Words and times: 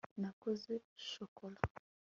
nakoze 0.21 0.73
shokora 1.07 1.59